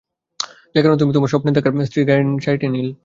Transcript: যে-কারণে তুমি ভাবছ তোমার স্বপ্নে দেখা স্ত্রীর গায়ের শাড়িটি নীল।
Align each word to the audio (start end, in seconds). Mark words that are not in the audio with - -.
যে-কারণে 0.75 0.97
তুমি 0.97 1.09
ভাবছ 1.09 1.17
তোমার 1.17 1.31
স্বপ্নে 1.31 1.51
দেখা 1.51 1.69
স্ত্রীর 1.85 2.07
গায়ের 2.07 2.25
শাড়িটি 2.39 2.67
নীল। 2.69 2.89